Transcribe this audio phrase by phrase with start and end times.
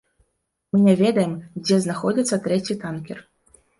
[0.75, 1.33] Мы не ведаем,
[1.67, 3.17] дзе знаходзіцца трэці танкер.